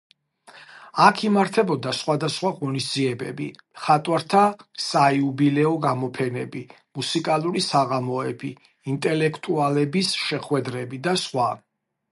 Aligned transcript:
აქ 1.07 1.19
იმართებოდა 1.27 1.91
სხვადასხვა 1.97 2.51
ღონისძიებები: 2.61 3.49
მხატვართა 3.75 4.41
საიუბილეო 4.85 5.75
გამოფენები, 5.85 6.63
მუსიკალური 6.99 7.65
საღამოები, 7.69 8.55
ინტელექტუალების 8.95 10.15
შეხვედრები 10.27 11.05
და 11.09 11.19
სხვა. 11.27 11.51